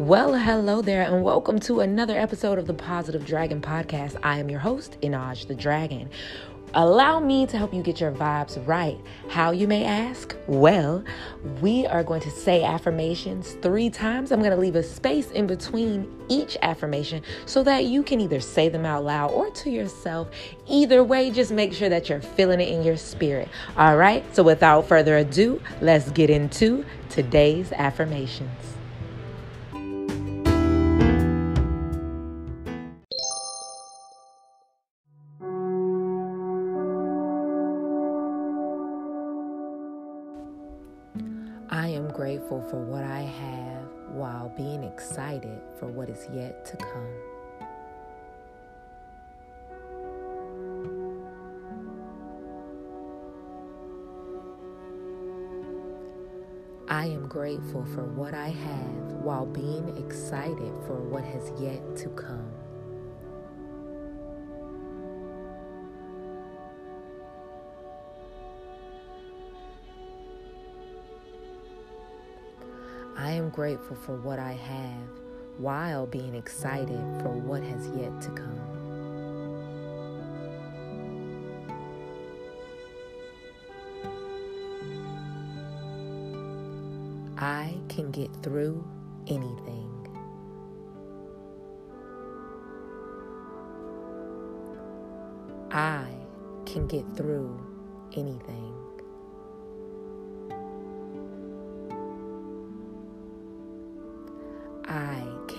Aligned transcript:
Well, 0.00 0.34
hello 0.34 0.80
there, 0.80 1.02
and 1.02 1.22
welcome 1.22 1.58
to 1.60 1.80
another 1.80 2.18
episode 2.18 2.58
of 2.58 2.66
the 2.66 2.72
Positive 2.72 3.26
Dragon 3.26 3.60
Podcast. 3.60 4.16
I 4.22 4.38
am 4.38 4.48
your 4.48 4.58
host, 4.58 4.96
Inaj 5.02 5.46
the 5.46 5.54
Dragon. 5.54 6.08
Allow 6.72 7.20
me 7.20 7.46
to 7.48 7.58
help 7.58 7.74
you 7.74 7.82
get 7.82 8.00
your 8.00 8.10
vibes 8.10 8.66
right. 8.66 8.98
How 9.28 9.50
you 9.50 9.68
may 9.68 9.84
ask? 9.84 10.34
Well, 10.46 11.04
we 11.60 11.86
are 11.86 12.02
going 12.02 12.22
to 12.22 12.30
say 12.30 12.64
affirmations 12.64 13.58
three 13.60 13.90
times. 13.90 14.32
I'm 14.32 14.38
going 14.38 14.52
to 14.52 14.56
leave 14.56 14.74
a 14.74 14.82
space 14.82 15.30
in 15.32 15.46
between 15.46 16.10
each 16.30 16.56
affirmation 16.62 17.22
so 17.44 17.62
that 17.64 17.84
you 17.84 18.02
can 18.02 18.22
either 18.22 18.40
say 18.40 18.70
them 18.70 18.86
out 18.86 19.04
loud 19.04 19.32
or 19.32 19.50
to 19.50 19.68
yourself. 19.68 20.30
Either 20.66 21.04
way, 21.04 21.30
just 21.30 21.52
make 21.52 21.74
sure 21.74 21.90
that 21.90 22.08
you're 22.08 22.22
feeling 22.22 22.62
it 22.62 22.70
in 22.70 22.82
your 22.82 22.96
spirit. 22.96 23.50
All 23.76 23.98
right, 23.98 24.24
so 24.34 24.42
without 24.42 24.88
further 24.88 25.18
ado, 25.18 25.60
let's 25.82 26.10
get 26.12 26.30
into 26.30 26.86
today's 27.10 27.70
affirmations. 27.72 28.79
Grateful 42.20 42.60
for 42.60 42.76
what 42.76 43.02
I 43.02 43.20
have 43.20 43.88
while 44.10 44.52
being 44.54 44.84
excited 44.84 45.58
for 45.78 45.86
what 45.86 46.10
is 46.10 46.28
yet 46.34 46.66
to 46.66 46.76
come. 46.76 47.14
I 56.90 57.06
am 57.06 57.26
grateful 57.26 57.86
for 57.86 58.04
what 58.04 58.34
I 58.34 58.50
have 58.50 59.12
while 59.24 59.46
being 59.46 59.96
excited 59.96 60.74
for 60.86 61.00
what 61.00 61.24
has 61.24 61.50
yet 61.58 61.96
to 61.96 62.10
come. 62.10 62.52
I 73.30 73.34
am 73.34 73.48
grateful 73.48 73.94
for 73.94 74.16
what 74.16 74.40
I 74.40 74.54
have 74.54 75.08
while 75.56 76.04
being 76.04 76.34
excited 76.34 77.00
for 77.22 77.28
what 77.28 77.62
has 77.62 77.88
yet 77.96 78.20
to 78.22 78.30
come. 78.30 78.58
I 87.38 87.72
can 87.88 88.10
get 88.10 88.30
through 88.42 88.84
anything. 89.28 90.08
I 95.70 96.08
can 96.66 96.88
get 96.88 97.04
through 97.16 97.56
anything. 98.16 98.89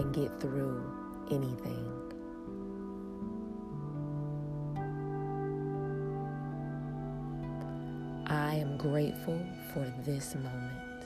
Can 0.00 0.12
get 0.12 0.40
through 0.40 0.82
anything. 1.30 1.86
I 8.26 8.54
am 8.54 8.78
grateful 8.78 9.38
for 9.74 9.92
this 10.04 10.34
moment. 10.36 11.04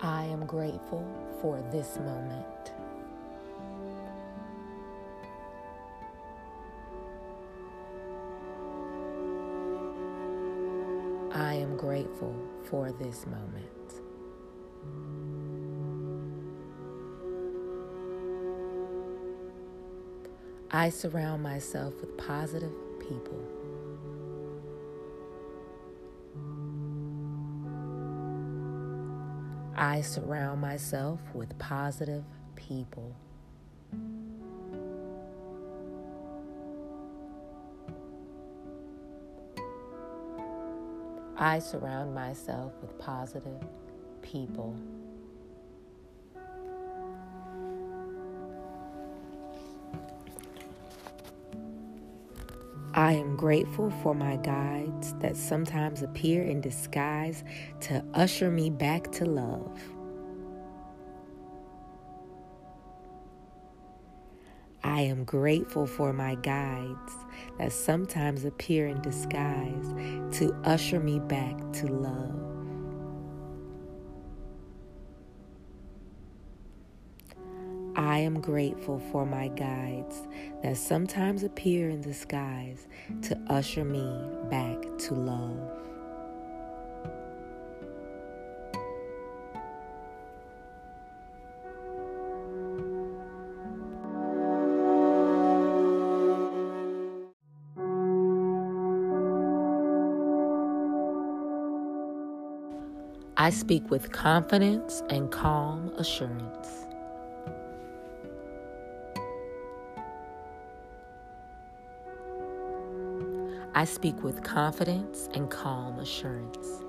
I 0.00 0.24
am 0.24 0.46
grateful 0.46 1.04
for 1.42 1.62
this 1.70 1.98
moment. 1.98 2.73
Grateful 11.94 12.34
for 12.64 12.90
this 12.90 13.24
moment. 13.24 14.02
I 20.72 20.88
surround 20.88 21.40
myself 21.44 21.94
with 22.00 22.16
positive 22.16 22.72
people. 22.98 23.38
I 29.76 30.00
surround 30.00 30.60
myself 30.60 31.20
with 31.32 31.56
positive 31.60 32.24
people. 32.56 33.14
I 41.36 41.58
surround 41.58 42.14
myself 42.14 42.72
with 42.80 42.96
positive 42.98 43.60
people. 44.22 44.76
I 52.96 53.12
am 53.12 53.34
grateful 53.34 53.90
for 54.02 54.14
my 54.14 54.36
guides 54.36 55.14
that 55.14 55.36
sometimes 55.36 56.02
appear 56.02 56.44
in 56.44 56.60
disguise 56.60 57.42
to 57.80 58.04
usher 58.14 58.52
me 58.52 58.70
back 58.70 59.10
to 59.12 59.24
love. 59.24 59.80
I 64.84 65.00
am 65.00 65.24
grateful 65.24 65.86
for 65.86 66.12
my 66.12 66.34
guides 66.34 67.14
that 67.58 67.72
sometimes 67.72 68.44
appear 68.44 68.86
in 68.86 69.00
disguise 69.00 69.94
to 70.38 70.54
usher 70.62 71.00
me 71.00 71.20
back 71.20 71.56
to 71.72 71.86
love. 71.86 72.54
I 77.96 78.18
am 78.18 78.42
grateful 78.42 78.98
for 79.10 79.24
my 79.24 79.48
guides 79.48 80.28
that 80.62 80.76
sometimes 80.76 81.44
appear 81.44 81.88
in 81.88 82.02
disguise 82.02 82.86
to 83.22 83.38
usher 83.48 83.86
me 83.86 84.28
back 84.50 84.76
to 84.98 85.14
love. 85.14 85.80
I 103.36 103.50
speak 103.50 103.90
with 103.90 104.12
confidence 104.12 105.02
and 105.10 105.28
calm 105.28 105.88
assurance. 105.98 106.86
I 113.74 113.84
speak 113.86 114.22
with 114.22 114.44
confidence 114.44 115.28
and 115.34 115.50
calm 115.50 115.98
assurance. 115.98 116.84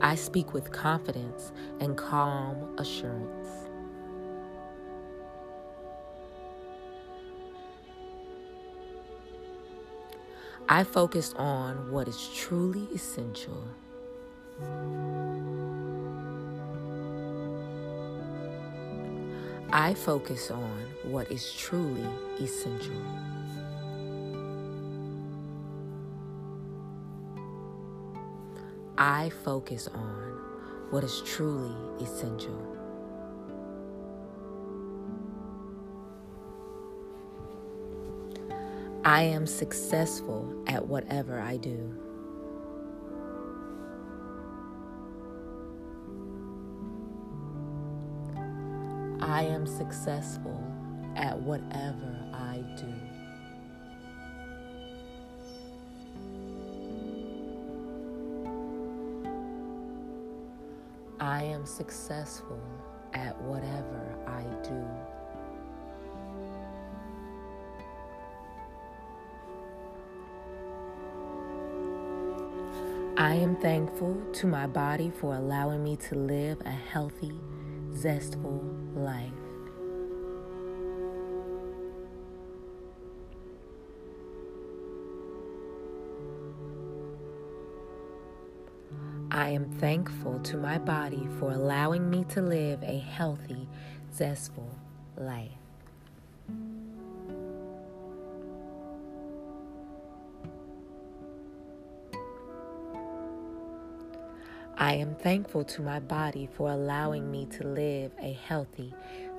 I 0.00 0.16
speak 0.16 0.52
with 0.52 0.72
confidence 0.72 1.52
and 1.78 1.96
calm 1.96 2.76
assurance. 2.78 3.67
I 10.70 10.84
focus 10.84 11.32
on 11.38 11.90
what 11.90 12.08
is 12.08 12.28
truly 12.34 12.86
essential. 12.94 13.64
I 19.72 19.94
focus 19.94 20.50
on 20.50 20.84
what 21.04 21.32
is 21.32 21.50
truly 21.54 22.06
essential. 22.38 23.02
I 28.98 29.30
focus 29.42 29.88
on 29.94 30.86
what 30.90 31.02
is 31.02 31.22
truly 31.24 31.74
essential. 32.02 32.77
I 39.08 39.22
am 39.22 39.46
successful 39.46 40.62
at 40.66 40.86
whatever 40.86 41.40
I 41.40 41.56
do. 41.56 41.94
I 49.18 49.44
am 49.44 49.66
successful 49.66 50.62
at 51.16 51.40
whatever 51.40 52.22
I 52.34 52.62
do. 52.76 52.92
I 61.18 61.44
am 61.44 61.64
successful 61.64 62.60
at 63.14 63.40
whatever 63.40 64.18
I 64.26 64.42
do. 64.62 65.17
I 73.20 73.34
am 73.34 73.56
thankful 73.56 74.16
to 74.34 74.46
my 74.46 74.68
body 74.68 75.10
for 75.10 75.34
allowing 75.34 75.82
me 75.82 75.96
to 76.08 76.14
live 76.14 76.60
a 76.64 76.70
healthy, 76.70 77.32
zestful 77.92 78.62
life. 78.94 79.32
I 89.32 89.50
am 89.50 89.68
thankful 89.80 90.38
to 90.38 90.56
my 90.56 90.78
body 90.78 91.26
for 91.40 91.50
allowing 91.50 92.08
me 92.08 92.22
to 92.28 92.40
live 92.40 92.84
a 92.84 92.98
healthy, 93.00 93.68
zestful 94.14 94.78
life. 95.16 95.67
I 104.80 104.94
am 104.94 105.16
thankful 105.16 105.64
to 105.64 105.82
my 105.82 105.98
body 105.98 106.48
for 106.56 106.70
allowing 106.70 107.32
me 107.32 107.46
to 107.46 107.66
live 107.66 108.12
a 108.22 108.32
healthy, 108.32 108.94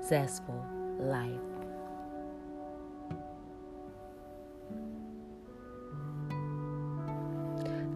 zestful 0.05 0.65
life. 0.99 1.31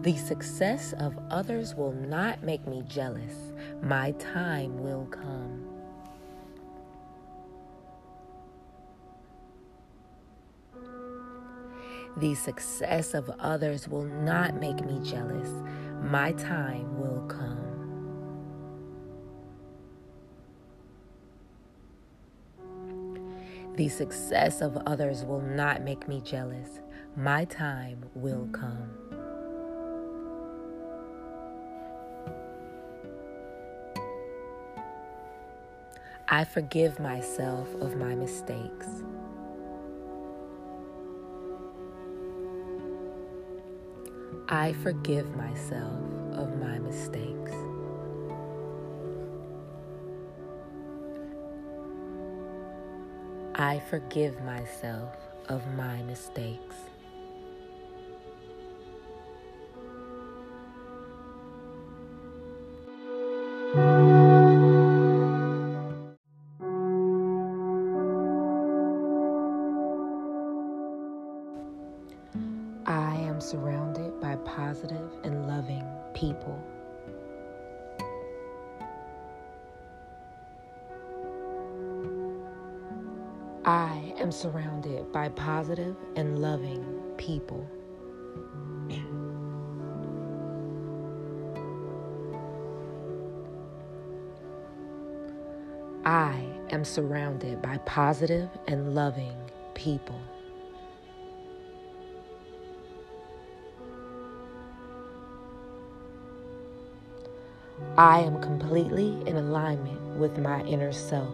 The 0.00 0.16
success 0.16 0.94
of 0.94 1.18
others 1.30 1.74
will 1.74 1.92
not 1.92 2.42
make 2.42 2.66
me 2.66 2.82
jealous. 2.88 3.52
My 3.82 4.12
time 4.12 4.82
will 4.82 5.04
come. 5.04 5.68
The 12.16 12.34
success 12.36 13.12
of 13.12 13.28
others 13.38 13.86
will 13.86 14.04
not 14.04 14.54
make 14.54 14.82
me 14.82 14.98
jealous 15.02 15.50
my 16.04 16.32
time 16.32 17.00
will 17.00 17.22
come. 17.28 17.58
The 23.76 23.88
success 23.88 24.60
of 24.60 24.76
others 24.86 25.24
will 25.24 25.40
not 25.40 25.82
make 25.82 26.06
me 26.06 26.20
jealous. 26.20 26.80
My 27.16 27.46
time 27.46 28.04
will 28.14 28.46
come. 28.52 28.90
I 36.28 36.44
forgive 36.44 37.00
myself 37.00 37.66
of 37.80 37.96
my 37.96 38.14
mistakes. 38.14 39.02
I 44.48 44.74
forgive 44.74 45.34
myself 45.36 46.02
of 46.34 46.58
my 46.60 46.78
mistakes. 46.78 47.52
I 53.54 53.80
forgive 53.88 54.38
myself 54.42 55.16
of 55.48 55.66
my 55.76 56.02
mistakes. 56.02 56.76
Surrounded 73.44 74.18
by 74.20 74.36
positive 74.36 75.10
and 75.22 75.46
loving 75.46 75.86
people. 76.14 76.58
I 83.66 84.14
am 84.18 84.32
surrounded 84.32 85.12
by 85.12 85.28
positive 85.28 85.94
and 86.16 86.38
loving 86.38 86.84
people. 87.18 87.68
I 96.06 96.46
am 96.70 96.84
surrounded 96.84 97.60
by 97.60 97.78
positive 97.84 98.48
and 98.66 98.94
loving 98.94 99.36
people. 99.74 100.20
I 107.96 108.18
am 108.22 108.40
completely 108.42 109.22
in 109.24 109.36
alignment 109.36 110.18
with 110.18 110.36
my 110.36 110.64
inner 110.64 110.90
self. 110.90 111.32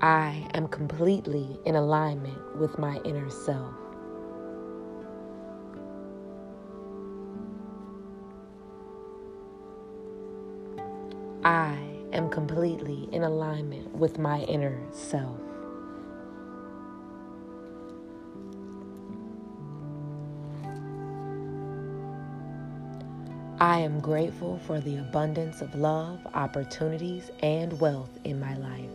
I 0.00 0.48
am 0.54 0.68
completely 0.68 1.58
in 1.64 1.74
alignment 1.74 2.56
with 2.56 2.78
my 2.78 3.00
inner 3.04 3.30
self. 3.30 3.74
I 11.42 11.78
am 12.12 12.30
completely 12.30 13.08
in 13.10 13.24
alignment 13.24 13.92
with 13.96 14.20
my 14.20 14.42
inner 14.42 14.80
self. 14.92 15.51
I 23.62 23.78
am 23.78 24.00
grateful 24.00 24.58
for 24.66 24.80
the 24.80 24.96
abundance 24.96 25.62
of 25.62 25.76
love, 25.76 26.18
opportunities, 26.34 27.30
and 27.44 27.78
wealth 27.78 28.10
in 28.24 28.40
my 28.40 28.56
life. 28.56 28.90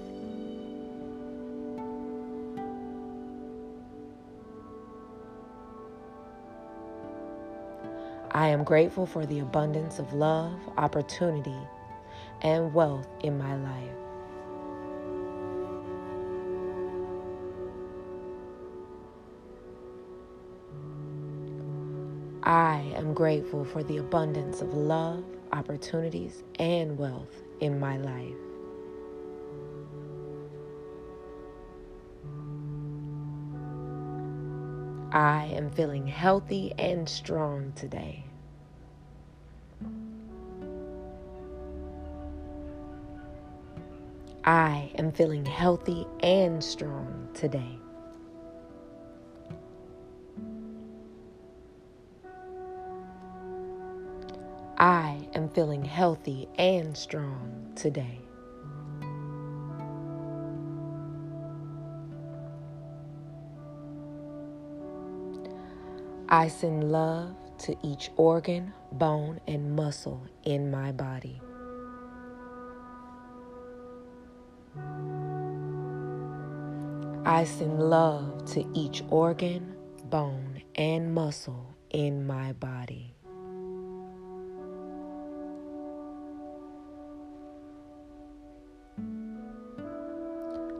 I 8.31 8.49
am 8.49 8.65
grateful 8.65 9.05
for 9.05 9.25
the 9.25 9.39
abundance 9.39 9.99
of 9.99 10.11
love, 10.11 10.59
opportunity, 10.77 11.55
and 12.41 12.73
wealth 12.73 13.07
in 13.21 13.37
my 13.37 13.55
life. 13.55 14.06
I 22.47 22.93
am 22.95 23.13
grateful 23.13 23.65
for 23.65 23.83
the 23.83 23.97
abundance 23.97 24.61
of 24.61 24.73
love, 24.73 25.25
opportunities, 25.51 26.43
and 26.57 26.97
wealth 26.97 27.43
in 27.59 27.77
my 27.77 27.97
life. 27.97 28.37
I 35.11 35.47
am 35.53 35.69
feeling 35.71 36.07
healthy 36.07 36.71
and 36.79 37.09
strong 37.09 37.73
today. 37.75 38.23
I 44.45 44.89
am 44.95 45.11
feeling 45.11 45.45
healthy 45.45 46.07
and 46.21 46.63
strong 46.63 47.27
today. 47.33 47.77
I 54.79 55.27
am 55.33 55.49
feeling 55.49 55.83
healthy 55.83 56.47
and 56.59 56.95
strong 56.95 57.73
today. 57.75 58.19
I 66.29 66.47
send 66.47 66.91
love 66.91 67.35
to 67.59 67.75
each 67.81 68.11
organ, 68.17 68.71
bone, 68.91 69.41
and 69.47 69.75
muscle 69.75 70.21
in 70.43 70.69
my 70.69 70.91
body. 70.91 71.41
I 77.25 77.45
send 77.45 77.81
love 77.81 78.45
to 78.53 78.63
each 78.75 79.03
organ, 79.09 79.75
bone, 80.05 80.61
and 80.75 81.15
muscle 81.15 81.75
in 81.89 82.27
my 82.27 82.53
body. 82.53 83.16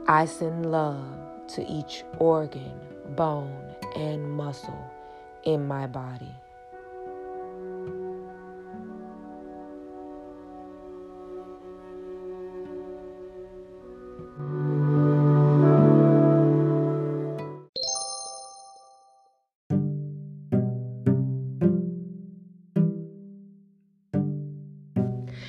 I 0.10 0.24
send 0.24 0.72
love 0.72 1.04
to 1.50 1.68
each 1.68 2.06
organ, 2.18 2.80
bone, 3.18 3.76
and 3.98 4.32
muscle 4.32 4.90
in 5.44 5.68
my 5.68 5.86
body. 5.86 6.34